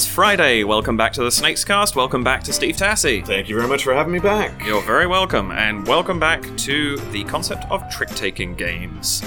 it's 0.00 0.08
Friday. 0.08 0.64
Welcome 0.64 0.96
back 0.96 1.12
to 1.12 1.22
the 1.22 1.30
Snakes 1.30 1.62
Cast. 1.62 1.94
Welcome 1.94 2.24
back 2.24 2.42
to 2.44 2.54
Steve 2.54 2.74
Tassie. 2.74 3.22
Thank 3.22 3.50
you 3.50 3.56
very 3.56 3.68
much 3.68 3.84
for 3.84 3.92
having 3.92 4.14
me 4.14 4.18
back. 4.18 4.64
You're 4.64 4.80
very 4.80 5.06
welcome, 5.06 5.50
and 5.50 5.86
welcome 5.86 6.18
back 6.18 6.40
to 6.56 6.96
the 7.12 7.22
concept 7.24 7.66
of 7.70 7.86
trick 7.90 8.08
taking 8.08 8.54
games. 8.54 9.20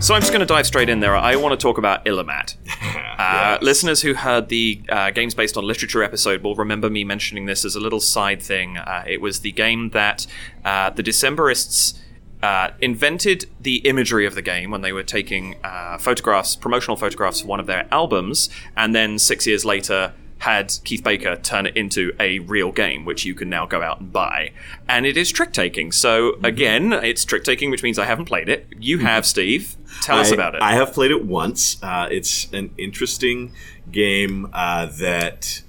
So 0.00 0.14
I'm 0.14 0.22
just 0.22 0.32
going 0.32 0.40
to 0.40 0.46
dive 0.46 0.66
straight 0.66 0.88
in 0.88 1.00
there. 1.00 1.14
I 1.14 1.36
want 1.36 1.52
to 1.58 1.62
talk 1.62 1.78
about 1.78 2.04
Illimat. 2.04 2.56
Uh, 3.20 3.58
Yes. 3.60 3.62
Listeners 3.62 4.00
who 4.00 4.14
heard 4.14 4.48
the 4.48 4.80
uh, 4.88 5.10
games 5.10 5.34
based 5.34 5.58
on 5.58 5.64
literature 5.64 6.02
episode 6.02 6.42
will 6.42 6.54
remember 6.54 6.88
me 6.88 7.04
mentioning 7.04 7.44
this 7.44 7.66
as 7.66 7.76
a 7.76 7.80
little 7.80 8.00
side 8.00 8.40
thing. 8.40 8.78
Uh, 8.78 9.04
it 9.06 9.20
was 9.20 9.40
the 9.40 9.52
game 9.52 9.90
that 9.90 10.26
uh, 10.64 10.88
the 10.88 11.02
Decemberists 11.02 11.98
uh, 12.42 12.70
invented 12.80 13.44
the 13.60 13.76
imagery 13.86 14.24
of 14.24 14.34
the 14.34 14.40
game 14.40 14.70
when 14.70 14.80
they 14.80 14.92
were 14.92 15.02
taking 15.02 15.56
uh, 15.62 15.98
photographs, 15.98 16.56
promotional 16.56 16.96
photographs 16.96 17.42
of 17.42 17.46
one 17.46 17.60
of 17.60 17.66
their 17.66 17.86
albums, 17.92 18.48
and 18.74 18.94
then 18.94 19.18
six 19.18 19.46
years 19.46 19.66
later 19.66 20.14
had 20.40 20.72
Keith 20.84 21.04
Baker 21.04 21.36
turn 21.36 21.66
it 21.66 21.76
into 21.76 22.14
a 22.18 22.38
real 22.40 22.72
game, 22.72 23.04
which 23.04 23.24
you 23.24 23.34
can 23.34 23.48
now 23.48 23.66
go 23.66 23.82
out 23.82 24.00
and 24.00 24.10
buy. 24.10 24.52
And 24.88 25.06
it 25.06 25.16
is 25.16 25.30
trick 25.30 25.52
taking. 25.52 25.92
So 25.92 26.38
again, 26.42 26.92
it's 26.92 27.24
trick 27.24 27.44
taking, 27.44 27.70
which 27.70 27.82
means 27.82 27.98
I 27.98 28.06
haven't 28.06 28.24
played 28.24 28.48
it. 28.48 28.66
You 28.78 28.98
have, 28.98 29.26
Steve. 29.26 29.76
Tell 30.02 30.18
us 30.18 30.32
about 30.32 30.54
it. 30.54 30.62
I 30.62 30.74
have 30.74 30.92
played 30.94 31.10
it 31.10 31.24
once. 31.24 31.82
Uh, 31.82 32.08
it's 32.10 32.50
an 32.52 32.74
interesting 32.78 33.52
game 33.92 34.48
uh, 34.54 34.86
that 34.86 35.62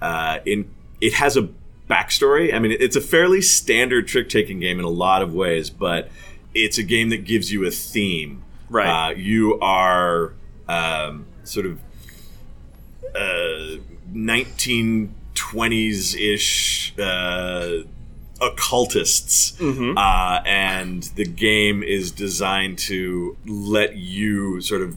uh, 0.00 0.40
in 0.44 0.70
it 1.00 1.14
has 1.14 1.36
a 1.36 1.48
backstory. 1.88 2.52
I 2.52 2.58
mean, 2.58 2.76
it's 2.78 2.96
a 2.96 3.00
fairly 3.00 3.40
standard 3.40 4.08
trick 4.08 4.28
taking 4.28 4.60
game 4.60 4.78
in 4.78 4.84
a 4.84 4.90
lot 4.90 5.22
of 5.22 5.32
ways, 5.32 5.70
but 5.70 6.10
it's 6.54 6.76
a 6.76 6.82
game 6.82 7.08
that 7.10 7.24
gives 7.24 7.50
you 7.50 7.66
a 7.66 7.70
theme. 7.70 8.44
Right. 8.68 9.08
Uh, 9.08 9.10
you 9.14 9.58
are 9.60 10.34
um, 10.68 11.26
sort 11.44 11.66
of 11.66 11.80
uh, 13.14 13.76
1920s 14.14 16.16
ish 16.16 16.94
uh, 16.98 17.78
occultists, 18.40 19.54
uh, 19.96 20.42
and 20.44 21.04
the 21.14 21.24
game 21.24 21.82
is 21.82 22.10
designed 22.10 22.78
to 22.78 23.36
let 23.46 23.96
you 23.96 24.60
sort 24.60 24.82
of 24.82 24.96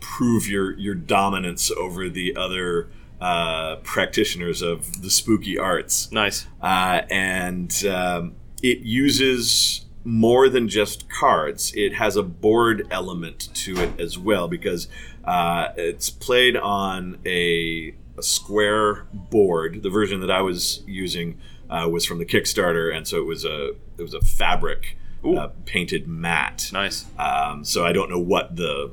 prove 0.00 0.48
your 0.48 0.72
your 0.78 0.94
dominance 0.94 1.70
over 1.72 2.08
the 2.08 2.34
other 2.36 2.88
uh, 3.20 3.76
practitioners 3.82 4.62
of 4.62 5.02
the 5.02 5.10
spooky 5.10 5.58
arts 5.58 6.10
nice. 6.12 6.46
uh, 6.62 7.02
and 7.10 7.84
um, 7.86 8.34
it 8.62 8.78
uses 8.78 9.84
more 10.04 10.48
than 10.48 10.68
just 10.68 11.10
cards. 11.10 11.72
It 11.76 11.94
has 11.94 12.16
a 12.16 12.22
board 12.22 12.86
element 12.90 13.48
to 13.54 13.76
it 13.76 14.00
as 14.00 14.16
well 14.18 14.48
because 14.48 14.88
uh, 15.24 15.68
it's 15.76 16.08
played 16.08 16.56
on 16.56 17.18
a, 17.26 17.94
a 18.18 18.22
square 18.22 19.06
board. 19.12 19.82
The 19.82 19.90
version 19.90 20.20
that 20.20 20.30
I 20.30 20.42
was 20.42 20.82
using 20.86 21.38
uh, 21.70 21.88
was 21.90 22.04
from 22.04 22.18
the 22.18 22.26
Kickstarter, 22.26 22.94
and 22.94 23.06
so 23.06 23.18
it 23.18 23.26
was 23.26 23.44
a 23.44 23.70
it 23.96 24.02
was 24.02 24.14
a 24.14 24.20
fabric 24.20 24.96
uh, 25.24 25.48
painted 25.64 26.06
mat. 26.06 26.70
Nice. 26.72 27.06
Um, 27.18 27.64
so 27.64 27.84
I 27.84 27.92
don't 27.92 28.10
know 28.10 28.18
what 28.18 28.56
the 28.56 28.92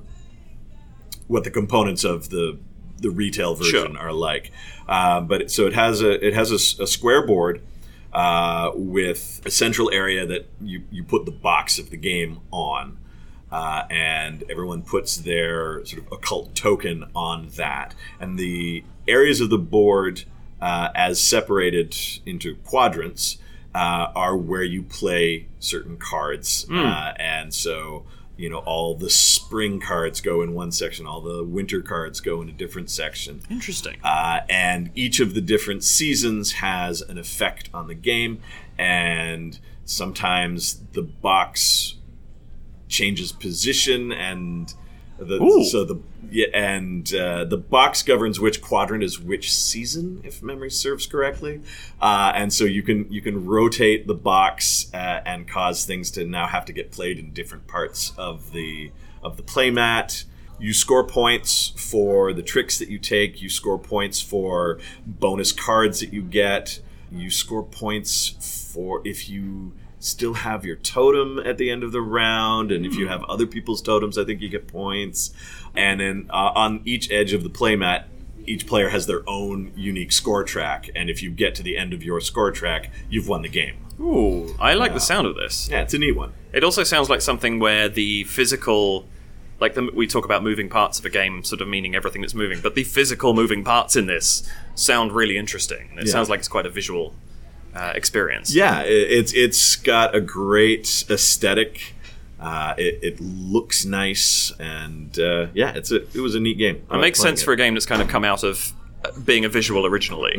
what 1.27 1.43
the 1.43 1.51
components 1.51 2.03
of 2.03 2.29
the 2.29 2.59
the 2.97 3.09
retail 3.09 3.55
version 3.55 3.93
Sure. 3.93 3.97
are 3.97 4.13
like. 4.13 4.51
Uh, 4.87 5.21
but 5.21 5.51
so 5.51 5.65
it 5.65 5.73
has 5.73 6.01
a 6.01 6.25
it 6.25 6.33
has 6.33 6.51
a 6.51 6.83
a, 6.83 6.87
square 6.87 7.25
board 7.25 7.61
uh, 8.13 8.71
with 8.73 9.41
a 9.45 9.51
central 9.51 9.91
area 9.91 10.25
that 10.25 10.47
you 10.61 10.83
you 10.91 11.03
put 11.03 11.25
the 11.25 11.31
box 11.31 11.79
of 11.79 11.89
the 11.89 11.97
game 11.97 12.39
on. 12.51 12.97
Uh, 13.51 13.83
and 13.89 14.43
everyone 14.49 14.81
puts 14.81 15.17
their 15.17 15.85
sort 15.85 16.05
of 16.05 16.11
occult 16.11 16.55
token 16.55 17.05
on 17.15 17.47
that. 17.55 17.93
And 18.19 18.37
the 18.37 18.83
areas 19.07 19.39
of 19.39 19.49
the 19.49 19.57
board, 19.57 20.23
uh, 20.61 20.89
as 20.95 21.21
separated 21.21 21.95
into 22.25 22.55
quadrants, 22.65 23.37
uh, 23.73 24.11
are 24.15 24.35
where 24.37 24.63
you 24.63 24.81
play 24.81 25.47
certain 25.59 25.97
cards. 25.97 26.65
Uh, 26.71 27.13
and 27.17 27.53
so, 27.53 28.05
you 28.37 28.49
know, 28.49 28.59
all 28.59 28.95
the 28.95 29.09
spring 29.09 29.79
cards 29.79 30.21
go 30.21 30.41
in 30.41 30.53
one 30.53 30.71
section, 30.71 31.05
all 31.05 31.21
the 31.21 31.43
winter 31.43 31.81
cards 31.81 32.21
go 32.21 32.41
in 32.41 32.49
a 32.49 32.53
different 32.53 32.89
section. 32.89 33.41
Interesting. 33.49 33.97
Uh, 34.03 34.41
and 34.49 34.91
each 34.95 35.19
of 35.19 35.33
the 35.33 35.41
different 35.41 35.83
seasons 35.83 36.53
has 36.53 37.01
an 37.01 37.17
effect 37.17 37.69
on 37.73 37.87
the 37.87 37.93
game, 37.93 38.41
and 38.77 39.59
sometimes 39.83 40.81
the 40.93 41.03
box 41.03 41.94
changes 42.87 43.31
position, 43.31 44.11
and 44.11 44.73
the 45.17 45.41
Ooh. 45.41 45.63
so 45.63 45.85
the 45.85 46.01
yeah, 46.29 46.47
and 46.53 47.13
uh, 47.13 47.45
the 47.45 47.57
box 47.57 48.01
governs 48.01 48.39
which 48.39 48.61
quadrant 48.61 49.03
is 49.03 49.19
which 49.19 49.53
season, 49.53 50.21
if 50.23 50.43
memory 50.43 50.71
serves 50.71 51.05
correctly. 51.05 51.61
Uh, 52.01 52.31
and 52.35 52.51
so 52.51 52.65
you 52.65 52.83
can 52.83 53.11
you 53.11 53.21
can 53.21 53.45
rotate 53.45 54.07
the 54.07 54.13
box 54.13 54.87
uh, 54.93 55.21
and 55.25 55.47
cause 55.47 55.85
things 55.85 56.11
to 56.11 56.25
now 56.25 56.47
have 56.47 56.65
to 56.65 56.73
get 56.73 56.91
played 56.91 57.17
in 57.19 57.31
different 57.31 57.67
parts 57.67 58.13
of 58.17 58.51
the 58.51 58.91
of 59.23 59.37
the 59.37 59.43
playmat. 59.43 60.25
You 60.59 60.73
score 60.73 61.05
points 61.05 61.73
for 61.75 62.31
the 62.31 62.43
tricks 62.43 62.79
that 62.79 62.89
you 62.89 62.97
take. 62.97 63.41
You 63.41 63.49
score 63.49 63.77
points 63.77 64.21
for 64.21 64.79
bonus 65.05 65.51
cards 65.51 65.99
that 65.99 66.13
you 66.13 66.21
get. 66.21 66.79
You 67.11 67.29
score 67.29 67.63
points 67.63 68.71
for 68.73 69.01
if 69.05 69.29
you 69.29 69.73
still 69.99 70.33
have 70.35 70.63
your 70.65 70.75
totem 70.75 71.39
at 71.39 71.57
the 71.57 71.69
end 71.71 71.83
of 71.83 71.91
the 71.91 72.01
round, 72.01 72.71
and 72.71 72.85
if 72.85 72.95
you 72.95 73.07
have 73.07 73.23
other 73.25 73.47
people's 73.47 73.81
totems, 73.81 74.17
I 74.17 74.23
think 74.25 74.41
you 74.41 74.49
get 74.49 74.67
points. 74.67 75.33
And 75.75 75.99
then 75.99 76.27
uh, 76.29 76.51
on 76.55 76.81
each 76.85 77.09
edge 77.11 77.33
of 77.33 77.43
the 77.43 77.49
playmat, 77.49 78.05
each 78.47 78.67
player 78.67 78.89
has 78.89 79.07
their 79.07 79.27
own 79.27 79.71
unique 79.75 80.11
score 80.11 80.43
track, 80.43 80.89
and 80.95 81.09
if 81.09 81.23
you 81.23 81.31
get 81.31 81.55
to 81.55 81.63
the 81.63 81.77
end 81.77 81.93
of 81.93 82.03
your 82.03 82.21
score 82.21 82.51
track, 82.51 82.91
you've 83.09 83.27
won 83.27 83.41
the 83.41 83.49
game. 83.49 83.75
Ooh, 83.99 84.53
I 84.59 84.73
like 84.73 84.93
the 84.93 84.99
sound 84.99 85.25
of 85.25 85.35
this. 85.35 85.69
Yeah, 85.69 85.81
it's 85.81 85.93
a 85.93 85.97
neat 85.97 86.15
one. 86.15 86.33
It 86.53 86.63
also 86.63 86.83
sounds 86.83 87.09
like 87.09 87.21
something 87.21 87.59
where 87.59 87.89
the 87.89 88.25
physical, 88.25 89.07
like 89.59 89.73
the, 89.73 89.89
we 89.95 90.05
talk 90.05 90.25
about 90.25 90.43
moving 90.43 90.69
parts 90.69 90.99
of 90.99 91.05
a 91.05 91.09
game, 91.09 91.43
sort 91.43 91.61
of 91.61 91.67
meaning 91.67 91.95
everything 91.95 92.21
that's 92.21 92.35
moving, 92.35 92.59
but 92.61 92.75
the 92.75 92.83
physical 92.83 93.33
moving 93.33 93.63
parts 93.63 93.95
in 93.95 94.05
this 94.05 94.47
sound 94.75 95.13
really 95.13 95.37
interesting. 95.37 95.89
It 95.97 96.05
Yeah. 96.05 96.11
sounds 96.11 96.29
like 96.29 96.39
it's 96.39 96.47
quite 96.49 96.65
a 96.65 96.69
visual 96.69 97.15
uh, 97.75 97.91
experience. 97.95 98.53
Yeah, 98.53 98.81
it, 98.81 99.11
it's 99.11 99.33
it's 99.33 99.75
got 99.75 100.15
a 100.15 100.21
great 100.21 101.05
aesthetic. 101.09 101.93
Uh, 102.39 102.75
it, 102.77 102.99
it 103.01 103.21
looks 103.21 103.85
nice, 103.85 104.51
and 104.59 105.17
uh, 105.19 105.47
yeah, 105.53 105.73
it's 105.75 105.91
a 105.91 106.01
it 106.15 106.21
was 106.21 106.35
a 106.35 106.39
neat 106.39 106.57
game. 106.57 106.85
It 106.91 106.97
makes 106.97 107.19
sense 107.19 107.41
for 107.41 107.53
a 107.53 107.57
game 107.57 107.73
that's 107.73 107.85
kind 107.85 108.01
of 108.01 108.07
come 108.07 108.23
out 108.23 108.43
of 108.43 108.73
uh, 109.03 109.11
being 109.23 109.45
a 109.45 109.49
visual 109.49 109.85
originally 109.85 110.33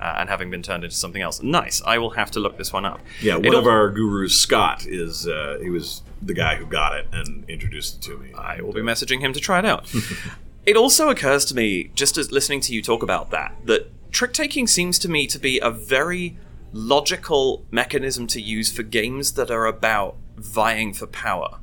uh, 0.00 0.14
and 0.18 0.28
having 0.28 0.50
been 0.50 0.62
turned 0.62 0.84
into 0.84 0.96
something 0.96 1.22
else. 1.22 1.42
Nice. 1.42 1.82
I 1.84 1.98
will 1.98 2.10
have 2.10 2.30
to 2.32 2.40
look 2.40 2.56
this 2.56 2.72
one 2.72 2.84
up. 2.84 3.00
Yeah, 3.20 3.36
one 3.36 3.46
It 3.46 3.54
of 3.54 3.66
our 3.66 3.90
gurus, 3.90 4.38
Scott, 4.38 4.86
is 4.86 5.26
uh, 5.26 5.58
he 5.60 5.70
was 5.70 6.02
the 6.22 6.34
guy 6.34 6.56
who 6.56 6.66
got 6.66 6.96
it 6.96 7.06
and 7.12 7.48
introduced 7.48 7.96
it 7.96 8.02
to 8.02 8.18
me. 8.18 8.32
I 8.34 8.60
will 8.60 8.72
be 8.72 8.82
messaging 8.82 9.20
him 9.20 9.32
to 9.32 9.40
try 9.40 9.58
it 9.58 9.64
out. 9.64 9.92
it 10.66 10.76
also 10.76 11.08
occurs 11.08 11.44
to 11.46 11.54
me, 11.54 11.90
just 11.94 12.16
as 12.16 12.30
listening 12.30 12.60
to 12.62 12.74
you 12.74 12.82
talk 12.82 13.02
about 13.02 13.30
that, 13.30 13.54
that 13.64 13.90
trick 14.12 14.32
taking 14.32 14.66
seems 14.66 14.98
to 15.00 15.08
me 15.08 15.26
to 15.26 15.38
be 15.38 15.58
a 15.58 15.70
very 15.70 16.36
logical 16.72 17.64
mechanism 17.70 18.26
to 18.28 18.40
use 18.40 18.72
for 18.72 18.82
games 18.82 19.32
that 19.32 19.50
are 19.50 19.66
about 19.66 20.16
vying 20.36 20.92
for 20.94 21.06
power. 21.06 21.58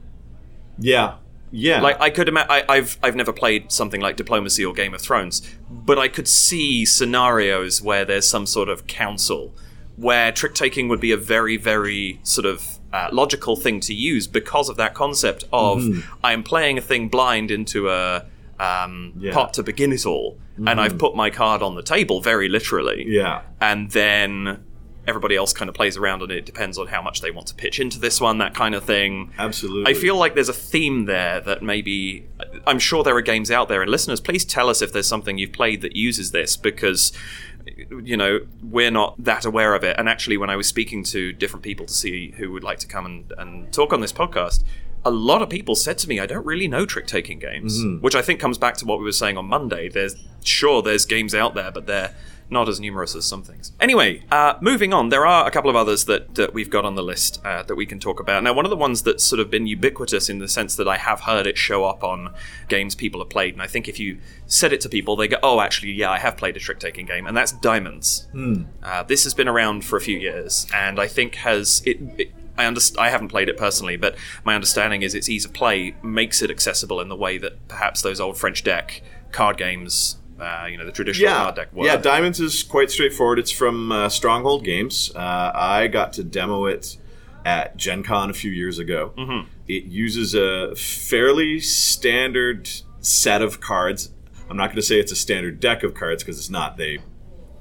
Yeah, 0.78 1.16
yeah. 1.52 1.82
Like 1.82 2.00
I 2.00 2.10
could 2.10 2.28
imagine, 2.28 2.66
I've 2.70 2.98
I've 3.02 3.16
never 3.16 3.34
played 3.34 3.72
something 3.72 4.02
like 4.02 4.16
Diplomacy 4.18 4.64
or 4.66 4.74
Game 4.74 4.94
of 4.94 5.02
Thrones, 5.02 5.42
but 5.70 5.98
I 5.98 6.08
could 6.08 6.28
see 6.28 6.86
scenarios 6.86 7.82
where 7.82 8.06
there's 8.06 8.28
some 8.28 8.46
sort 8.46 8.70
of 8.70 8.88
council 8.88 9.54
where 9.96 10.32
trick 10.32 10.54
taking 10.54 10.88
would 10.90 11.00
be 11.00 11.12
a 11.12 11.18
very 11.18 11.58
very 11.58 12.20
sort 12.24 12.46
of 12.46 12.78
uh, 12.94 13.10
logical 13.12 13.56
thing 13.56 13.80
to 13.82 13.94
use 13.94 14.28
because 14.28 14.70
of 14.70 14.78
that 14.78 14.94
concept 14.94 15.44
of 15.52 15.84
I 16.24 16.34
am 16.34 16.44
playing 16.44 16.78
a 16.78 16.82
thing 16.82 17.10
blind 17.10 17.50
into 17.52 17.90
a 17.90 18.26
um, 18.60 19.14
Yeah. 19.18 19.34
pot 19.34 19.54
to 19.56 19.64
begin 19.64 19.92
it 19.92 20.06
all, 20.06 20.38
and 20.58 20.80
I've 20.80 20.98
put 21.00 21.16
my 21.16 21.30
card 21.32 21.62
on 21.64 21.76
the 21.76 21.82
table 21.84 22.22
very 22.22 22.48
literally 22.50 23.06
yeah, 23.08 23.42
and 23.60 23.90
then 23.92 24.64
everybody 25.08 25.36
else 25.36 25.54
kind 25.54 25.70
of 25.70 25.76
plays 25.76 25.98
around 25.98 26.22
and 26.22 26.32
it 26.32 26.46
depends 26.46 26.78
on 26.78 26.88
how 26.88 27.02
much 27.02 27.22
they 27.22 27.32
want 27.32 27.48
to 27.48 27.56
pitch 27.56 27.80
into 27.80 27.98
this 27.98 28.20
one 28.20 28.38
that 28.40 28.54
kind 28.54 28.76
of 28.76 28.84
thing 28.84 29.32
absolutely. 29.40 29.92
I 29.92 29.96
feel 29.96 30.18
like 30.18 30.36
there's 30.36 30.50
a 30.50 30.54
theme 30.54 31.06
there 31.06 31.40
that 31.42 31.64
maybe 31.64 32.28
I'm 32.66 32.80
sure 32.80 33.04
there 33.04 33.16
are 33.16 33.22
games 33.22 33.50
out 33.50 33.70
there, 33.70 33.82
and 33.82 33.90
listeners, 33.90 34.20
please 34.20 34.46
tell 34.46 34.70
us 34.70 34.82
if 34.82 34.92
there's 34.92 35.08
something 35.08 35.38
you've 35.38 35.54
played 35.54 35.82
that 35.82 35.96
uses 35.96 36.32
this 36.32 36.58
because 36.58 37.14
you 38.04 38.18
know 38.18 38.40
we're 38.62 38.92
not 38.92 39.16
that 39.24 39.46
aware 39.46 39.74
of 39.76 39.84
it. 39.84 39.96
And 39.98 40.08
actually, 40.10 40.38
when 40.38 40.50
I 40.50 40.56
was 40.56 40.68
speaking 40.68 41.04
to 41.06 41.34
different 41.34 41.64
people 41.64 41.86
to 41.86 41.94
see 41.94 42.32
who 42.38 42.52
would 42.52 42.64
like 42.64 42.80
to 42.80 42.88
come 42.88 43.06
and, 43.06 43.34
and 43.38 43.74
talk 43.74 43.94
on 43.94 44.02
this 44.02 44.14
podcast. 44.14 44.64
A 45.06 45.12
lot 45.12 45.42
of 45.42 45.50
people 45.50 45.76
said 45.76 45.98
to 46.00 46.10
me, 46.10 46.20
"I 46.20 46.26
don't 46.26 46.46
really 46.46 46.68
know 46.68 46.86
trick-taking 46.86 47.40
games," 47.40 47.80
mm-hmm. 47.82 48.02
which 48.02 48.16
I 48.16 48.22
think 48.22 48.42
comes 48.42 48.58
back 48.58 48.76
to 48.78 48.86
what 48.86 48.98
we 48.98 49.06
were 49.06 49.14
saying 49.14 49.38
on 49.38 49.46
Monday. 49.46 49.88
There's 49.88 50.16
sure 50.44 50.82
there's 50.82 51.06
games 51.06 51.34
out 51.34 51.54
there, 51.56 51.72
but 51.72 51.86
they're 51.86 52.14
not 52.50 52.70
as 52.70 52.80
numerous 52.80 53.16
as 53.16 53.26
some 53.26 53.44
things. 53.44 53.72
Anyway, 53.80 54.24
uh, 54.32 54.54
moving 54.62 54.94
on, 54.94 55.10
there 55.10 55.26
are 55.26 55.46
a 55.48 55.52
couple 55.52 55.70
of 55.70 55.76
others 55.76 56.06
that, 56.06 56.36
that 56.36 56.54
we've 56.54 56.70
got 56.70 56.86
on 56.86 56.96
the 56.96 57.04
list 57.04 57.42
uh, 57.44 57.64
that 57.64 57.76
we 57.76 57.86
can 57.86 58.00
talk 58.00 58.20
about. 58.20 58.44
Now, 58.44 58.54
one 58.54 58.66
of 58.66 58.70
the 58.70 58.78
ones 58.78 59.04
that's 59.04 59.24
sort 59.24 59.40
of 59.40 59.50
been 59.50 59.68
ubiquitous 59.68 60.30
in 60.30 60.40
the 60.40 60.48
sense 60.48 60.76
that 60.76 60.88
I 60.88 60.98
have 60.98 61.22
heard 61.22 61.46
it 61.46 61.58
show 61.58 61.84
up 61.84 62.04
on 62.04 62.34
games 62.70 62.96
people 62.96 63.20
have 63.22 63.30
played, 63.30 63.54
and 63.54 63.62
I 63.62 63.68
think 63.68 63.88
if 63.88 64.00
you 64.00 64.18
said 64.46 64.72
it 64.74 64.82
to 64.82 64.90
people, 64.90 65.16
they 65.16 65.28
go, 65.28 65.38
"Oh, 65.44 65.60
actually, 65.60 65.92
yeah, 65.92 66.10
I 66.10 66.20
have 66.20 66.38
played 66.38 66.56
a 66.56 66.60
trick 66.60 66.80
taking 66.80 67.06
game," 67.06 67.28
and 67.28 67.36
that's 67.36 67.52
Diamonds. 67.52 68.28
Uh, 68.84 69.04
this 69.04 69.24
has 69.24 69.34
been 69.34 69.48
around 69.48 69.84
for 69.84 69.98
a 69.98 70.02
few 70.02 70.18
years, 70.18 70.68
and 70.74 71.00
I 71.00 71.08
think 71.08 71.36
has 71.36 71.82
it, 71.86 71.98
it 72.18 72.32
I 72.58 72.64
underst- 72.64 72.98
I 72.98 73.10
haven't 73.10 73.28
played 73.28 73.50
it 73.50 73.58
personally, 73.58 73.98
but 73.98 74.16
my 74.44 74.56
understanding 74.56 75.04
is 75.04 75.14
its 75.14 75.30
ease 75.30 75.46
of 75.46 75.54
play 75.54 75.96
makes 76.02 76.42
it 76.42 76.50
accessible 76.50 77.00
in 77.00 77.08
the 77.10 77.16
way 77.16 77.38
that 77.38 77.68
perhaps 77.68 78.02
those 78.02 78.20
old 78.20 78.38
French 78.38 78.64
deck 78.64 79.04
card 79.32 79.58
games, 79.58 80.18
uh, 80.40 80.68
you 80.70 80.78
know, 80.78 80.86
the 80.86 80.92
traditional 80.92 81.30
Yeah, 81.32 81.38
card 81.44 81.56
deck 81.56 81.74
were. 81.74 81.86
yeah. 81.86 81.98
Diamonds 81.98 82.40
is 82.40 82.64
quite 82.64 82.92
straightforward. 82.92 83.40
It's 83.40 83.52
from 83.52 83.92
uh, 83.92 84.10
Stronghold 84.10 84.64
Games. 84.64 85.12
Uh, 85.16 85.52
I 85.54 85.88
got 85.88 86.14
to 86.14 86.24
demo 86.24 86.66
it 86.66 86.98
at 87.46 87.78
Gen 87.78 88.04
Con 88.04 88.30
a 88.30 88.34
few 88.34 88.52
years 88.52 88.78
ago. 88.80 89.14
Mm-hmm. 89.18 89.48
It 89.68 89.86
uses 89.86 90.34
a 90.36 90.76
fairly 90.76 91.60
standard 91.60 92.70
set 93.00 93.42
of 93.42 93.60
cards. 93.62 94.12
I'm 94.50 94.58
not 94.58 94.68
going 94.68 94.76
to 94.78 94.82
say 94.82 95.00
it's 95.00 95.12
a 95.12 95.16
standard 95.16 95.60
deck 95.60 95.84
of 95.84 95.94
cards 95.94 96.24
because 96.24 96.38
it's 96.40 96.50
not. 96.50 96.78
They 96.78 97.00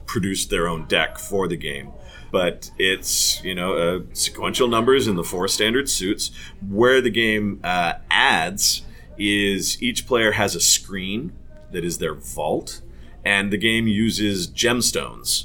produced 0.06 0.50
their 0.50 0.68
own 0.68 0.86
deck 0.86 1.18
for 1.18 1.48
the 1.48 1.56
game. 1.56 1.90
But 2.32 2.70
it's 2.78 3.42
you 3.44 3.54
know 3.54 4.04
sequential 4.12 4.68
numbers 4.68 5.06
in 5.08 5.14
the 5.16 5.24
four 5.24 5.46
standard 5.48 5.88
suits. 5.88 6.30
Where 6.68 7.00
the 7.00 7.10
game 7.10 7.60
uh, 7.64 7.94
adds 8.10 8.82
is 9.16 9.80
each 9.82 10.06
player 10.06 10.32
has 10.32 10.54
a 10.54 10.60
screen 10.60 11.32
that 11.76 11.84
is 11.84 11.98
their 11.98 12.14
vault, 12.14 12.80
and 13.22 13.52
the 13.52 13.58
game 13.58 13.86
uses 13.86 14.48
gemstones. 14.48 15.44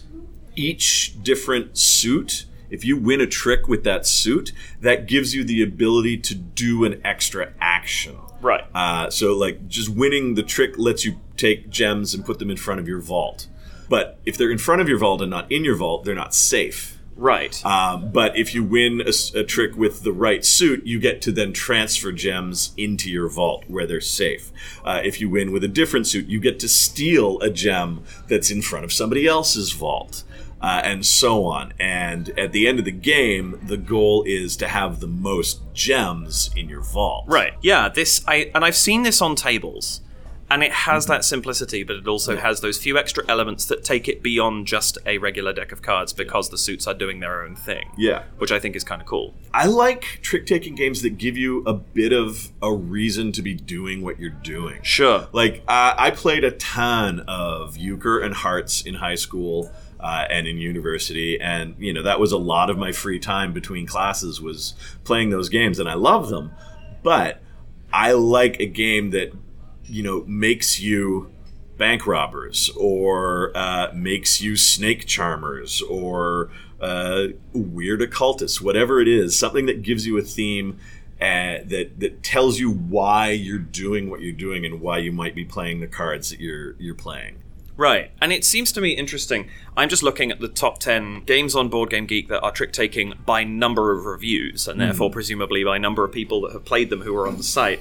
Each 0.55 1.21
different 1.21 1.77
suit, 1.77 2.45
if 2.69 2.85
you 2.85 2.95
win 2.95 3.19
a 3.19 3.27
trick 3.27 3.67
with 3.67 3.83
that 3.83 4.07
suit, 4.07 4.53
that 4.79 5.07
gives 5.07 5.35
you 5.35 5.43
the 5.43 5.61
ability 5.61 6.17
to 6.19 6.33
do 6.33 6.85
an 6.85 7.01
extra 7.03 7.51
action. 7.59 8.15
right. 8.39 8.63
Uh, 8.73 9.09
so, 9.09 9.35
like, 9.35 9.67
just 9.67 9.89
winning 9.89 10.35
the 10.35 10.43
trick 10.43 10.77
lets 10.77 11.03
you 11.03 11.19
take 11.35 11.69
gems 11.69 12.13
and 12.13 12.23
put 12.25 12.39
them 12.39 12.49
in 12.49 12.55
front 12.55 12.79
of 12.79 12.87
your 12.87 13.01
vault. 13.01 13.47
But 13.89 14.17
if 14.25 14.37
they're 14.37 14.51
in 14.51 14.57
front 14.57 14.81
of 14.81 14.87
your 14.87 14.99
vault 14.99 15.21
and 15.21 15.29
not 15.29 15.51
in 15.51 15.65
your 15.65 15.75
vault, 15.75 16.05
they're 16.05 16.15
not 16.15 16.33
safe. 16.33 16.97
Right. 17.15 17.63
Um, 17.65 18.11
but 18.11 18.37
if 18.37 18.55
you 18.55 18.63
win 18.63 19.01
a 19.01 19.43
trick 19.43 19.75
with 19.75 20.03
the 20.03 20.11
right 20.11 20.43
suit, 20.43 20.85
you 20.85 20.99
get 20.99 21.21
to 21.23 21.31
then 21.31 21.53
transfer 21.53 22.11
gems 22.11 22.73
into 22.77 23.11
your 23.11 23.29
vault 23.29 23.65
where 23.67 23.85
they're 23.85 24.01
safe. 24.01 24.51
Uh, 24.83 25.01
if 25.03 25.21
you 25.21 25.29
win 25.29 25.51
with 25.51 25.63
a 25.63 25.67
different 25.67 26.07
suit, 26.07 26.27
you 26.27 26.39
get 26.39 26.59
to 26.59 26.69
steal 26.69 27.39
a 27.41 27.49
gem 27.49 28.03
that's 28.27 28.49
in 28.49 28.61
front 28.61 28.85
of 28.85 28.93
somebody 28.93 29.27
else's 29.27 29.71
vault. 29.71 30.23
Uh, 30.61 30.79
and 30.83 31.03
so 31.03 31.45
on. 31.45 31.73
And 31.79 32.37
at 32.37 32.51
the 32.51 32.67
end 32.67 32.77
of 32.77 32.85
the 32.85 32.91
game, 32.91 33.59
the 33.63 33.77
goal 33.77 34.23
is 34.27 34.55
to 34.57 34.67
have 34.67 34.99
the 34.99 35.07
most 35.07 35.59
gems 35.73 36.51
in 36.55 36.69
your 36.69 36.81
vault. 36.81 37.25
Right. 37.27 37.53
Yeah, 37.63 37.89
this 37.89 38.23
I 38.27 38.51
and 38.53 38.63
I've 38.63 38.75
seen 38.75 39.01
this 39.01 39.23
on 39.23 39.35
tables. 39.35 40.01
And 40.51 40.63
it 40.63 40.73
has 40.73 41.05
that 41.05 41.23
simplicity, 41.23 41.83
but 41.83 41.95
it 41.95 42.07
also 42.09 42.35
has 42.35 42.59
those 42.59 42.77
few 42.77 42.97
extra 42.97 43.23
elements 43.29 43.63
that 43.67 43.85
take 43.85 44.09
it 44.09 44.21
beyond 44.21 44.67
just 44.67 44.97
a 45.05 45.17
regular 45.17 45.53
deck 45.53 45.71
of 45.71 45.81
cards 45.81 46.11
because 46.11 46.49
the 46.49 46.57
suits 46.57 46.85
are 46.87 46.93
doing 46.93 47.21
their 47.21 47.41
own 47.41 47.55
thing. 47.55 47.89
Yeah. 47.97 48.23
Which 48.37 48.51
I 48.51 48.59
think 48.59 48.75
is 48.75 48.83
kind 48.83 49.01
of 49.01 49.07
cool. 49.07 49.33
I 49.53 49.67
like 49.67 50.19
trick 50.21 50.45
taking 50.45 50.75
games 50.75 51.03
that 51.03 51.11
give 51.11 51.37
you 51.37 51.63
a 51.65 51.73
bit 51.73 52.11
of 52.11 52.51
a 52.61 52.73
reason 52.73 53.31
to 53.31 53.41
be 53.41 53.53
doing 53.53 54.01
what 54.01 54.19
you're 54.19 54.29
doing. 54.29 54.83
Sure. 54.83 55.29
Like 55.31 55.63
uh, 55.69 55.95
I 55.97 56.11
played 56.11 56.43
a 56.43 56.51
ton 56.51 57.21
of 57.29 57.77
euchre 57.77 58.19
and 58.19 58.35
hearts 58.35 58.81
in 58.81 58.95
high 58.95 59.15
school 59.15 59.71
uh, 60.01 60.25
and 60.29 60.47
in 60.47 60.57
university, 60.57 61.39
and 61.39 61.75
you 61.79 61.93
know 61.93 62.03
that 62.03 62.19
was 62.19 62.33
a 62.33 62.37
lot 62.37 62.69
of 62.69 62.77
my 62.77 62.91
free 62.91 63.19
time 63.19 63.53
between 63.53 63.85
classes 63.85 64.41
was 64.41 64.73
playing 65.05 65.29
those 65.29 65.47
games, 65.47 65.79
and 65.79 65.87
I 65.87 65.93
love 65.93 66.27
them. 66.29 66.51
But 67.03 67.41
I 67.93 68.11
like 68.13 68.59
a 68.59 68.65
game 68.65 69.11
that 69.11 69.31
you 69.91 70.03
know 70.03 70.23
makes 70.25 70.79
you 70.79 71.31
bank 71.77 72.05
robbers 72.05 72.69
or 72.77 73.51
uh, 73.55 73.91
makes 73.93 74.41
you 74.41 74.55
snake 74.55 75.05
charmers 75.07 75.81
or 75.81 76.49
uh, 76.79 77.27
weird 77.53 78.01
occultists, 78.01 78.61
whatever 78.61 79.01
it 79.01 79.07
is, 79.07 79.37
something 79.37 79.65
that 79.65 79.81
gives 79.81 80.05
you 80.05 80.17
a 80.17 80.21
theme 80.21 80.79
uh, 81.19 81.59
that 81.65 81.99
that 81.99 82.23
tells 82.23 82.59
you 82.59 82.71
why 82.71 83.29
you're 83.29 83.59
doing 83.59 84.09
what 84.09 84.21
you're 84.21 84.31
doing 84.31 84.65
and 84.65 84.81
why 84.81 84.97
you 84.97 85.11
might 85.11 85.35
be 85.35 85.45
playing 85.45 85.79
the 85.79 85.87
cards 85.87 86.29
that 86.29 86.39
you're 86.39 86.73
you're 86.79 86.95
playing. 86.95 87.41
Right. 87.77 88.11
And 88.21 88.31
it 88.31 88.45
seems 88.45 88.71
to 88.73 88.81
me 88.81 88.91
interesting. 88.91 89.49
I'm 89.75 89.89
just 89.89 90.03
looking 90.03 90.29
at 90.29 90.39
the 90.39 90.47
top 90.47 90.77
10 90.77 91.23
games 91.23 91.55
on 91.55 91.69
Board 91.69 91.89
Game 91.89 92.05
Geek 92.05 92.27
that 92.27 92.41
are 92.41 92.51
trick 92.51 92.73
taking 92.73 93.15
by 93.25 93.43
number 93.43 93.91
of 93.91 94.05
reviews, 94.05 94.67
and 94.67 94.79
therefore, 94.79 95.09
presumably, 95.09 95.63
by 95.63 95.79
number 95.79 96.03
of 96.03 96.11
people 96.11 96.41
that 96.41 96.51
have 96.51 96.63
played 96.63 96.91
them 96.91 97.01
who 97.01 97.15
are 97.15 97.27
on 97.27 97.37
the 97.37 97.43
site. 97.43 97.79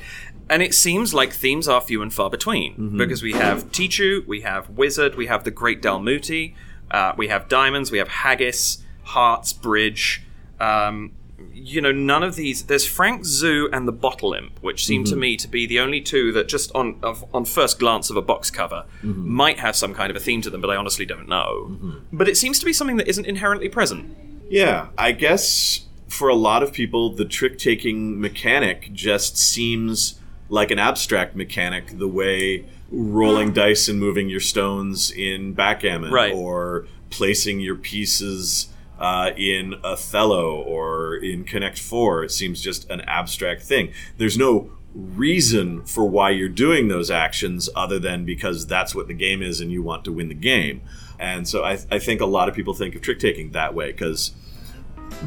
And 0.51 0.63
it 0.63 0.75
seems 0.75 1.15
like 1.15 1.33
themes 1.33 1.69
are 1.69 1.81
few 1.81 2.03
and 2.03 2.13
far 2.13 2.29
between 2.29 2.75
because 2.99 3.23
we 3.23 3.33
have 3.35 3.71
Tichu, 3.71 4.27
we 4.27 4.41
have 4.41 4.69
Wizard, 4.69 5.15
we 5.15 5.27
have 5.27 5.45
the 5.45 5.53
Great 5.53 5.81
Dalmuti, 5.81 6.55
uh, 6.91 7.13
we 7.17 7.29
have 7.29 7.49
Diamonds, 7.49 7.93
we 7.93 7.99
have 7.99 8.09
Haggis, 8.09 8.83
Hearts, 9.05 9.53
Bridge. 9.53 10.23
Um, 10.59 11.13
you 11.55 11.81
know, 11.81 11.93
none 11.93 12.23
of 12.23 12.35
these. 12.35 12.65
There's 12.65 12.87
Frank 12.87 13.25
Zoo 13.25 13.69
and 13.73 13.87
the 13.87 13.93
Bottle 13.93 14.35
Imp, 14.35 14.59
which 14.61 14.85
seem 14.85 15.05
to 15.05 15.17
me 15.17 15.37
to 15.37 15.49
be 15.49 15.67
the 15.67 15.79
only 15.79 16.01
two 16.01 16.33
that, 16.33 16.49
just 16.49 16.71
on 16.75 16.99
of, 17.03 17.25
on 17.33 17.45
first 17.45 17.79
glance 17.79 18.11
of 18.11 18.17
a 18.17 18.23
box 18.23 18.51
cover, 18.51 18.85
might 19.03 19.59
have 19.61 19.77
some 19.77 19.95
kind 19.95 20.11
of 20.11 20.17
a 20.17 20.21
theme 20.21 20.43
to 20.43 20.51
them, 20.51 20.61
but 20.61 20.71
I 20.71 20.77
honestly 20.77 21.07
don't 21.07 21.29
know. 21.29 21.77
But 22.13 22.29
it 22.29 22.37
seems 22.37 22.59
to 22.59 22.67
be 22.67 22.73
something 22.73 22.97
that 22.97 23.09
isn't 23.09 23.25
inherently 23.25 23.69
present. 23.69 24.17
Yeah, 24.49 24.89
I 24.99 25.13
guess 25.13 25.87
for 26.09 26.29
a 26.29 26.35
lot 26.35 26.63
of 26.63 26.73
people, 26.73 27.15
the 27.15 27.25
trick 27.25 27.57
taking 27.57 28.21
mechanic 28.21 28.93
just 28.93 29.39
seems 29.39 30.20
like 30.51 30.71
an 30.71 30.79
abstract 30.79 31.35
mechanic, 31.35 31.97
the 31.99 32.09
way 32.09 32.67
rolling 32.91 33.53
dice 33.55 33.89
and 33.89 33.99
moving 33.99 34.29
your 34.29 34.41
stones 34.41 35.11
in 35.11 35.55
backgammon, 35.55 36.13
Right. 36.13 36.35
or 36.35 36.87
placing 37.09 37.61
your 37.61 37.77
pieces 37.77 38.69
uh, 38.99 39.31
in 39.37 39.75
Othello 39.83 40.57
or 40.61 41.15
in 41.17 41.45
Connect 41.45 41.79
Four. 41.79 42.23
It 42.25 42.31
seems 42.33 42.61
just 42.61 42.91
an 42.91 43.01
abstract 43.03 43.63
thing. 43.63 43.93
There's 44.19 44.37
no 44.37 44.71
reason 44.93 45.83
for 45.85 46.05
why 46.05 46.31
you're 46.31 46.49
doing 46.49 46.89
those 46.89 47.11
actions 47.11 47.69
other 47.77 47.99
than 47.99 48.25
because 48.25 48.67
that's 48.67 48.95
what 48.95 49.07
the 49.07 49.15
game 49.15 49.41
is 49.43 49.61
and 49.61 49.71
you 49.71 49.83
want 49.83 50.05
to 50.05 50.13
win 50.13 50.29
the 50.29 50.35
game. 50.35 50.83
And 51.19 51.47
so 51.47 51.63
I, 51.65 51.79
I 51.91 51.99
think 51.99 52.21
a 52.21 52.27
lot 52.27 52.49
of 52.49 52.55
people 52.55 52.75
think 52.75 52.95
of 52.97 53.01
trick 53.03 53.19
taking 53.21 53.53
that 53.53 53.73
way 53.75 53.93
because 53.93 54.33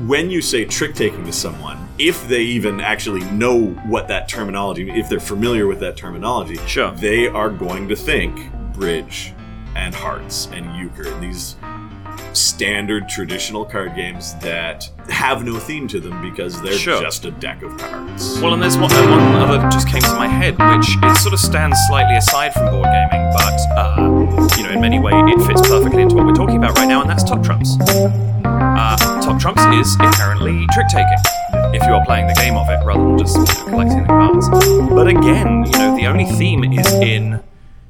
when 0.08 0.30
you 0.30 0.42
say 0.42 0.66
trick 0.66 0.96
taking 0.96 1.26
to 1.26 1.34
someone, 1.34 1.78
if 2.00 2.28
they 2.28 2.42
even 2.42 2.82
actually 2.82 3.22
know 3.32 3.68
what 3.86 4.08
that 4.08 4.28
terminology, 4.28 4.90
if 4.90 5.08
they're 5.10 5.20
familiar 5.20 5.68
with 5.68 5.80
that 5.82 5.96
terminology, 5.96 6.58
Sure. 6.68 6.92
they 6.92 7.28
are 7.28 7.50
going 7.50 7.88
to 7.90 7.96
think 7.96 8.52
bridge 8.74 9.34
and 9.76 9.94
hearts 9.94 10.48
and 10.52 10.66
euchre, 10.78 11.08
and 11.14 11.22
these 11.24 11.56
standard 12.34 13.08
traditional 13.08 13.64
card 13.64 13.96
games 13.96 14.34
that 14.36 14.90
have 15.10 15.44
no 15.46 15.60
theme 15.60 15.88
to 15.88 16.00
them 16.00 16.20
because 16.28 16.60
they're 16.62 16.74
Sure. 16.74 17.00
just 17.02 17.26
a 17.26 17.32
deck 17.32 17.62
of 17.62 17.78
cards. 17.78 18.40
Well, 18.42 18.54
and 18.54 18.62
there's 18.62 18.78
one, 18.78 18.92
uh, 18.92 19.08
one 19.08 19.36
other 19.36 19.58
that 19.60 19.72
just 19.72 19.88
came 19.88 20.02
to 20.02 20.14
my 20.16 20.28
head, 20.28 20.54
which 20.58 20.98
it 21.04 21.18
sort 21.18 21.34
of 21.34 21.40
stands 21.40 21.78
slightly 21.88 22.16
aside 22.16 22.54
from 22.54 22.66
board 22.72 22.86
gaming, 22.86 23.32
but 23.36 23.60
uh, 23.78 24.48
you 24.58 24.64
know, 24.64 24.72
in 24.72 24.82
many 24.82 25.00
ways, 25.00 25.14
it 25.28 25.46
fits 25.46 25.68
perfectly 25.68 26.02
into 26.02 26.16
what 26.16 26.26
we're 26.26 26.34
talking 26.34 26.58
about 26.58 26.76
right 26.78 26.88
now, 26.88 27.02
and 27.02 27.10
that's 27.10 27.24
Top 27.24 27.44
Trumps. 27.44 27.78
Uh, 28.46 29.13
Top 29.24 29.40
Trumps 29.40 29.64
is 29.76 29.96
inherently 30.02 30.68
trick 30.74 30.88
taking. 30.90 31.18
If 31.74 31.82
you 31.84 31.94
are 31.94 32.04
playing 32.06 32.28
the 32.28 32.34
game 32.34 32.56
of 32.58 32.68
it 32.70 32.84
rather 32.84 33.04
than 33.04 33.18
just 33.18 33.38
you 33.38 33.44
know, 33.44 33.64
collecting 33.70 34.02
the 34.02 34.08
cards, 34.08 34.50
but 34.90 35.08
again, 35.08 35.66
you 35.66 35.72
know, 35.72 35.96
the 35.96 36.08
only 36.08 36.26
theme 36.26 36.64
is 36.66 36.92
in 36.94 37.42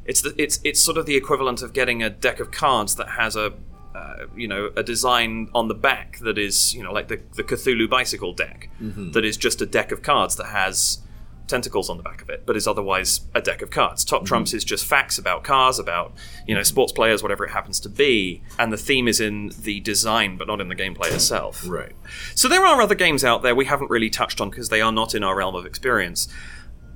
it's 0.05 0.21
the 0.21 0.35
it's 0.37 0.59
it's 0.63 0.79
sort 0.79 0.97
of 0.97 1.05
the 1.07 1.15
equivalent 1.15 1.63
of 1.63 1.73
getting 1.73 2.03
a 2.03 2.09
deck 2.09 2.39
of 2.39 2.51
cards 2.51 2.95
that 2.95 3.09
has 3.09 3.35
a 3.35 3.53
uh, 3.95 4.25
you 4.35 4.47
know 4.47 4.71
a 4.75 4.83
design 4.83 5.49
on 5.55 5.69
the 5.69 5.73
back 5.73 6.19
that 6.19 6.37
is 6.37 6.75
you 6.75 6.83
know 6.83 6.91
like 6.91 7.07
the 7.07 7.19
the 7.35 7.43
Cthulhu 7.43 7.89
bicycle 7.89 8.33
deck 8.33 8.69
that 9.13 9.25
is 9.25 9.35
just 9.35 9.59
a 9.61 9.65
deck 9.65 9.91
of 9.91 10.01
cards 10.03 10.35
that 10.35 10.47
has 10.47 10.99
tentacles 11.47 11.89
on 11.89 11.97
the 11.97 12.03
back 12.03 12.21
of 12.21 12.29
it, 12.29 12.45
but 12.45 12.55
is 12.55 12.67
otherwise 12.67 13.21
a 13.33 13.41
deck 13.41 13.62
of 13.62 13.69
cards. 13.69 14.05
Top 14.05 14.23
mhm. 14.23 14.25
trumps 14.25 14.53
is 14.53 14.63
just 14.63 14.85
facts 14.85 15.17
about 15.17 15.43
cars, 15.43 15.79
about 15.79 16.13
you 16.47 16.55
know 16.55 16.63
sports 16.63 16.91
players, 16.91 17.21
whatever 17.21 17.45
it 17.45 17.51
happens 17.51 17.79
to 17.81 17.89
be, 17.89 18.41
and 18.57 18.71
the 18.71 18.77
theme 18.77 19.07
is 19.07 19.19
in 19.19 19.51
the 19.62 19.79
design, 19.81 20.38
but 20.38 20.47
not 20.47 20.62
in 20.62 20.69
the 20.69 20.75
gameplay 20.75 21.12
itself. 21.13 21.67
right. 21.67 21.93
So 22.35 22.47
there 22.47 22.65
are 22.65 22.81
other 22.81 22.95
games 22.95 23.23
out 23.23 23.41
there 23.41 23.55
we 23.55 23.65
haven't 23.65 23.89
really 23.89 24.09
touched 24.09 24.39
on 24.41 24.50
because 24.50 24.69
they 24.69 24.81
are 24.81 24.91
not 24.91 25.13
in 25.15 25.23
our 25.23 25.35
realm 25.35 25.55
of 25.55 25.65
experience. 25.65 26.27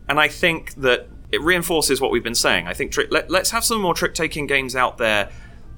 And 0.10 0.20
I 0.20 0.30
think 0.30 0.76
that 0.76 1.10
it 1.32 1.42
reinforces 1.42 2.00
what 2.00 2.12
we've 2.12 2.24
been 2.24 2.36
saying. 2.36 2.68
I 2.68 2.74
think 2.74 2.92
trick, 2.92 3.12
let, 3.12 3.30
let's 3.30 3.52
have 3.52 3.66
some 3.66 3.82
more 3.82 3.94
trick 3.94 4.14
taking 4.14 4.48
games 4.48 4.76
out 4.76 4.98
there 4.98 5.30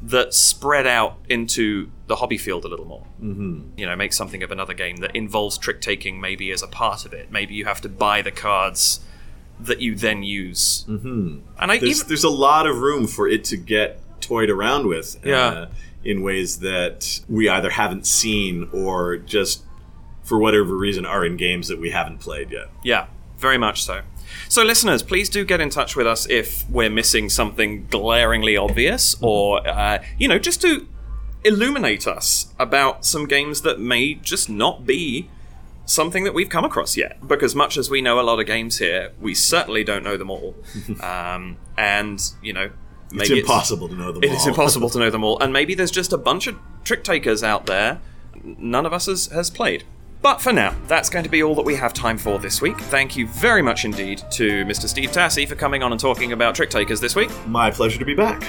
that 0.01 0.33
spread 0.33 0.87
out 0.87 1.17
into 1.27 1.89
the 2.07 2.15
hobby 2.17 2.37
field 2.37 2.65
a 2.65 2.67
little 2.67 2.85
more. 2.85 3.05
Mm-hmm. 3.21 3.77
You 3.77 3.85
know, 3.85 3.95
make 3.95 4.13
something 4.13 4.43
of 4.43 4.51
another 4.51 4.73
game 4.73 4.97
that 4.97 5.15
involves 5.15 5.57
trick 5.57 5.81
taking 5.81 6.21
maybe 6.21 6.51
as 6.51 6.63
a 6.63 6.67
part 6.67 7.05
of 7.05 7.13
it. 7.13 7.31
Maybe 7.31 7.53
you 7.53 7.65
have 7.65 7.81
to 7.81 7.89
buy 7.89 8.21
the 8.21 8.31
cards 8.31 9.01
that 9.59 9.81
you 9.81 9.95
then 9.95 10.23
use. 10.23 10.85
Mm-hmm. 10.87 11.39
And 11.59 11.71
I 11.71 11.77
There's, 11.79 11.97
even, 11.97 12.07
there's 12.07 12.23
a 12.23 12.29
lot 12.29 12.65
of 12.65 12.79
room 12.79 13.07
for 13.07 13.27
it 13.27 13.43
to 13.45 13.57
get 13.57 13.99
toyed 14.21 14.49
around 14.49 14.87
with. 14.87 15.19
Yeah. 15.25 15.47
Uh, 15.47 15.69
in 16.03 16.21
ways 16.21 16.59
that 16.59 17.19
we 17.27 17.49
either 17.49 17.69
haven't 17.69 18.07
seen 18.07 18.69
or 18.71 19.17
just 19.17 19.63
for 20.23 20.37
whatever 20.37 20.75
reason 20.75 21.05
are 21.05 21.25
in 21.25 21.35
games 21.37 21.67
that 21.67 21.79
we 21.79 21.89
haven't 21.91 22.19
played 22.19 22.51
yet. 22.51 22.67
Yeah, 22.83 23.07
very 23.37 23.57
much 23.57 23.83
so. 23.83 24.01
So, 24.47 24.63
listeners, 24.63 25.03
please 25.03 25.29
do 25.29 25.43
get 25.45 25.61
in 25.61 25.69
touch 25.69 25.95
with 25.95 26.07
us 26.07 26.27
if 26.29 26.67
we're 26.69 26.89
missing 26.89 27.29
something 27.29 27.87
glaringly 27.89 28.57
obvious, 28.57 29.15
or 29.21 29.67
uh, 29.67 30.03
you 30.17 30.27
know, 30.27 30.39
just 30.39 30.61
to 30.61 30.87
illuminate 31.43 32.07
us 32.07 32.53
about 32.59 33.05
some 33.05 33.25
games 33.25 33.61
that 33.61 33.79
may 33.79 34.13
just 34.15 34.49
not 34.49 34.85
be 34.85 35.29
something 35.85 36.23
that 36.23 36.33
we've 36.33 36.49
come 36.49 36.65
across 36.65 36.97
yet. 36.97 37.25
Because 37.27 37.55
much 37.55 37.77
as 37.77 37.89
we 37.89 38.01
know 38.01 38.19
a 38.19 38.23
lot 38.23 38.39
of 38.39 38.45
games 38.45 38.77
here, 38.79 39.11
we 39.19 39.33
certainly 39.33 39.83
don't 39.83 40.03
know 40.03 40.17
them 40.17 40.29
all, 40.29 40.55
um, 41.01 41.57
and 41.77 42.21
you 42.41 42.53
know, 42.53 42.69
It's 43.13 43.29
impossible 43.29 43.87
to 43.89 43.95
know 43.95 44.11
them 44.11 44.23
It 44.23 44.29
all. 44.31 44.35
is 44.35 44.47
impossible 44.47 44.89
to 44.91 44.99
know 44.99 45.09
them 45.09 45.23
all, 45.23 45.39
and 45.41 45.53
maybe 45.53 45.73
there's 45.75 45.91
just 45.91 46.13
a 46.13 46.17
bunch 46.17 46.47
of 46.47 46.57
trick 46.83 47.03
takers 47.03 47.43
out 47.43 47.65
there 47.65 48.01
none 48.43 48.85
of 48.85 48.93
us 48.93 49.05
has, 49.07 49.27
has 49.27 49.49
played. 49.49 49.83
But 50.21 50.41
for 50.41 50.51
now, 50.51 50.75
that's 50.87 51.09
going 51.09 51.23
to 51.23 51.29
be 51.29 51.43
all 51.43 51.55
that 51.55 51.65
we 51.65 51.75
have 51.75 51.93
time 51.93 52.17
for 52.17 52.39
this 52.39 52.61
week. 52.61 52.77
Thank 52.77 53.15
you 53.15 53.27
very 53.27 53.61
much 53.61 53.85
indeed 53.85 54.21
to 54.31 54.65
Mr. 54.65 54.87
Steve 54.87 55.11
Tassie 55.11 55.47
for 55.47 55.55
coming 55.55 55.81
on 55.81 55.91
and 55.93 55.99
talking 55.99 56.33
about 56.33 56.55
trick 56.55 56.69
takers 56.69 56.99
this 56.99 57.15
week. 57.15 57.29
My 57.47 57.71
pleasure 57.71 57.99
to 57.99 58.05
be 58.05 58.15
back. 58.15 58.43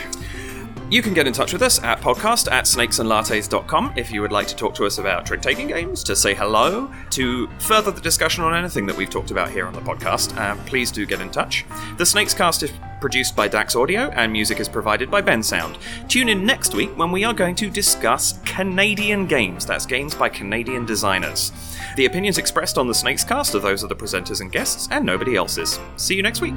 You 0.90 1.02
can 1.02 1.14
get 1.14 1.28
in 1.28 1.32
touch 1.32 1.52
with 1.52 1.62
us 1.62 1.80
at 1.84 2.00
podcast 2.00 2.50
at 2.50 2.64
snakesandlattes.com 2.64 3.92
if 3.94 4.10
you 4.10 4.20
would 4.22 4.32
like 4.32 4.48
to 4.48 4.56
talk 4.56 4.74
to 4.74 4.86
us 4.86 4.98
about 4.98 5.24
trick 5.24 5.40
taking 5.40 5.68
games, 5.68 6.02
to 6.02 6.16
say 6.16 6.34
hello, 6.34 6.90
to 7.10 7.48
further 7.60 7.92
the 7.92 8.00
discussion 8.00 8.42
on 8.42 8.56
anything 8.56 8.86
that 8.86 8.96
we've 8.96 9.08
talked 9.08 9.30
about 9.30 9.50
here 9.50 9.68
on 9.68 9.72
the 9.72 9.80
podcast. 9.80 10.36
Uh, 10.36 10.56
please 10.66 10.90
do 10.90 11.06
get 11.06 11.20
in 11.20 11.30
touch. 11.30 11.64
The 11.96 12.04
Snakes 12.04 12.34
Cast 12.34 12.64
is 12.64 12.72
produced 13.00 13.36
by 13.36 13.46
Dax 13.46 13.76
Audio 13.76 14.10
and 14.10 14.32
music 14.32 14.58
is 14.58 14.68
provided 14.68 15.12
by 15.12 15.20
Ben 15.20 15.44
Sound. 15.44 15.78
Tune 16.08 16.28
in 16.28 16.44
next 16.44 16.74
week 16.74 16.90
when 16.98 17.12
we 17.12 17.22
are 17.22 17.32
going 17.32 17.54
to 17.54 17.70
discuss 17.70 18.40
Canadian 18.44 19.26
games. 19.26 19.64
That's 19.64 19.86
games 19.86 20.16
by 20.16 20.28
Canadian 20.28 20.86
designers. 20.86 21.52
The 21.94 22.06
opinions 22.06 22.36
expressed 22.36 22.78
on 22.78 22.88
the 22.88 22.94
Snakes 22.94 23.22
Cast 23.22 23.54
are 23.54 23.60
those 23.60 23.84
of 23.84 23.90
the 23.90 23.96
presenters 23.96 24.40
and 24.40 24.50
guests 24.50 24.88
and 24.90 25.06
nobody 25.06 25.36
else's. 25.36 25.78
See 25.96 26.16
you 26.16 26.22
next 26.22 26.40
week. 26.40 26.56